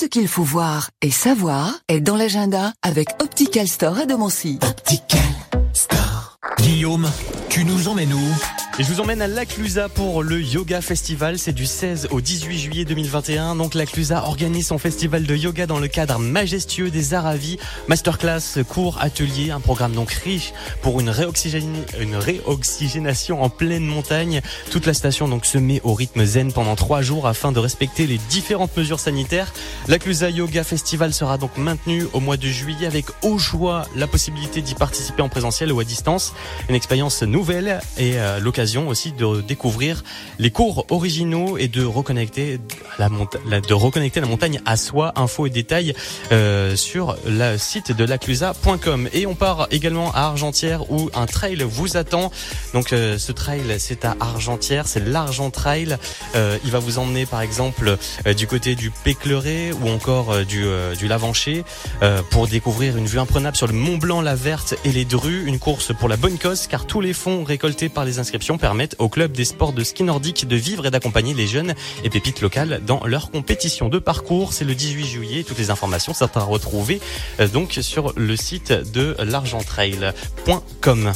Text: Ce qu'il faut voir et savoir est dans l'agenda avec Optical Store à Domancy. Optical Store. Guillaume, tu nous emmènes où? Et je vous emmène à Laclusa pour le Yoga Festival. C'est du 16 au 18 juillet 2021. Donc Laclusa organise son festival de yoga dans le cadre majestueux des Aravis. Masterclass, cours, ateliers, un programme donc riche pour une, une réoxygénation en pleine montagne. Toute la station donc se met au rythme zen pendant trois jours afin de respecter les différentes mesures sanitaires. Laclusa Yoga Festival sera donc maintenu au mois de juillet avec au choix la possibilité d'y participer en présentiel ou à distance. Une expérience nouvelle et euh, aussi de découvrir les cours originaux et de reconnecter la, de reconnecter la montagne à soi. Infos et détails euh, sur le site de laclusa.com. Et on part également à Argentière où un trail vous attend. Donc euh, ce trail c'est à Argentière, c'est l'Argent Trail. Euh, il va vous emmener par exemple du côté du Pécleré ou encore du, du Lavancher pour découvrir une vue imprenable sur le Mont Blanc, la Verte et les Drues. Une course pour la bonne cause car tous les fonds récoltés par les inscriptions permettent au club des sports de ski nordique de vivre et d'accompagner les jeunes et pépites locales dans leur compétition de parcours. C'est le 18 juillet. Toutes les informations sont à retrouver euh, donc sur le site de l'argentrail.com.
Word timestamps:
Ce 0.00 0.06
qu'il 0.06 0.28
faut 0.28 0.44
voir 0.44 0.90
et 1.02 1.10
savoir 1.10 1.80
est 1.88 2.00
dans 2.00 2.14
l'agenda 2.14 2.72
avec 2.82 3.08
Optical 3.20 3.66
Store 3.66 3.98
à 3.98 4.06
Domancy. 4.06 4.60
Optical 4.62 5.18
Store. 5.72 6.38
Guillaume, 6.56 7.10
tu 7.48 7.64
nous 7.64 7.88
emmènes 7.88 8.14
où? 8.14 8.57
Et 8.80 8.84
je 8.84 8.92
vous 8.92 9.00
emmène 9.00 9.20
à 9.20 9.26
Laclusa 9.26 9.88
pour 9.88 10.22
le 10.22 10.40
Yoga 10.40 10.80
Festival. 10.80 11.36
C'est 11.36 11.52
du 11.52 11.66
16 11.66 12.08
au 12.12 12.20
18 12.20 12.58
juillet 12.58 12.84
2021. 12.84 13.56
Donc 13.56 13.74
Laclusa 13.74 14.22
organise 14.24 14.68
son 14.68 14.78
festival 14.78 15.24
de 15.24 15.34
yoga 15.34 15.66
dans 15.66 15.80
le 15.80 15.88
cadre 15.88 16.20
majestueux 16.20 16.88
des 16.88 17.12
Aravis. 17.12 17.58
Masterclass, 17.88 18.62
cours, 18.68 18.98
ateliers, 19.00 19.50
un 19.50 19.58
programme 19.58 19.92
donc 19.92 20.12
riche 20.12 20.52
pour 20.80 21.00
une, 21.00 21.12
une 21.98 22.14
réoxygénation 22.14 23.42
en 23.42 23.48
pleine 23.48 23.84
montagne. 23.84 24.42
Toute 24.70 24.86
la 24.86 24.94
station 24.94 25.26
donc 25.26 25.44
se 25.44 25.58
met 25.58 25.80
au 25.82 25.94
rythme 25.94 26.24
zen 26.24 26.52
pendant 26.52 26.76
trois 26.76 27.02
jours 27.02 27.26
afin 27.26 27.50
de 27.50 27.58
respecter 27.58 28.06
les 28.06 28.18
différentes 28.30 28.76
mesures 28.76 29.00
sanitaires. 29.00 29.52
Laclusa 29.88 30.30
Yoga 30.30 30.62
Festival 30.62 31.12
sera 31.12 31.36
donc 31.36 31.56
maintenu 31.56 32.04
au 32.12 32.20
mois 32.20 32.36
de 32.36 32.46
juillet 32.46 32.86
avec 32.86 33.06
au 33.22 33.38
choix 33.38 33.86
la 33.96 34.06
possibilité 34.06 34.62
d'y 34.62 34.74
participer 34.74 35.22
en 35.22 35.28
présentiel 35.28 35.72
ou 35.72 35.80
à 35.80 35.84
distance. 35.84 36.32
Une 36.68 36.76
expérience 36.76 37.24
nouvelle 37.24 37.80
et 37.96 38.20
euh, 38.20 38.38
aussi 38.76 39.12
de 39.12 39.40
découvrir 39.40 40.02
les 40.38 40.50
cours 40.50 40.86
originaux 40.90 41.58
et 41.58 41.68
de 41.68 41.84
reconnecter 41.84 42.58
la, 42.98 43.08
de 43.08 43.74
reconnecter 43.74 44.20
la 44.20 44.26
montagne 44.26 44.60
à 44.66 44.76
soi. 44.76 45.12
Infos 45.16 45.46
et 45.46 45.50
détails 45.50 45.94
euh, 46.32 46.76
sur 46.76 47.16
le 47.26 47.56
site 47.56 47.92
de 47.92 48.04
laclusa.com. 48.04 49.08
Et 49.12 49.26
on 49.26 49.34
part 49.34 49.68
également 49.70 50.12
à 50.12 50.22
Argentière 50.22 50.90
où 50.90 51.10
un 51.14 51.26
trail 51.26 51.64
vous 51.68 51.96
attend. 51.96 52.30
Donc 52.74 52.92
euh, 52.92 53.18
ce 53.18 53.32
trail 53.32 53.62
c'est 53.78 54.04
à 54.04 54.16
Argentière, 54.20 54.86
c'est 54.86 55.04
l'Argent 55.04 55.50
Trail. 55.50 55.96
Euh, 56.34 56.58
il 56.64 56.70
va 56.70 56.78
vous 56.78 56.98
emmener 56.98 57.26
par 57.26 57.40
exemple 57.40 57.96
du 58.36 58.46
côté 58.46 58.74
du 58.74 58.90
Pécleré 58.90 59.72
ou 59.72 59.88
encore 59.88 60.44
du, 60.44 60.64
du 60.98 61.08
Lavancher 61.08 61.64
pour 62.30 62.48
découvrir 62.48 62.96
une 62.96 63.06
vue 63.06 63.18
imprenable 63.18 63.56
sur 63.56 63.66
le 63.66 63.72
Mont 63.72 63.96
Blanc, 63.96 64.20
la 64.20 64.34
Verte 64.34 64.74
et 64.84 64.92
les 64.92 65.04
Drues. 65.04 65.44
Une 65.46 65.58
course 65.58 65.92
pour 65.94 66.08
la 66.08 66.16
bonne 66.16 66.38
cause 66.38 66.66
car 66.66 66.86
tous 66.86 67.00
les 67.00 67.12
fonds 67.12 67.44
récoltés 67.44 67.88
par 67.88 68.04
les 68.04 68.18
inscriptions 68.18 68.57
permettent 68.58 68.96
au 68.98 69.08
club 69.08 69.32
des 69.32 69.44
sports 69.44 69.72
de 69.72 69.82
ski 69.82 70.02
nordique 70.02 70.46
de 70.46 70.56
vivre 70.56 70.84
et 70.86 70.90
d'accompagner 70.90 71.32
les 71.34 71.46
jeunes 71.46 71.74
et 72.04 72.10
pépites 72.10 72.40
locales 72.40 72.80
dans 72.86 73.04
leur 73.06 73.30
compétition 73.30 73.88
de 73.88 73.98
parcours. 73.98 74.52
C'est 74.52 74.64
le 74.64 74.74
18 74.74 75.06
juillet. 75.06 75.44
Toutes 75.44 75.58
les 75.58 75.70
informations 75.70 76.12
sont 76.12 76.36
à 76.36 76.40
retrouver 76.40 77.00
euh, 77.40 77.48
donc 77.48 77.78
sur 77.80 78.12
le 78.16 78.36
site 78.36 78.72
de 78.72 79.16
l'argentrail.com. 79.18 81.12